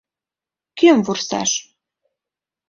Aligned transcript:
КӦМ 0.77 0.97
ВУРСАШ? 1.05 1.51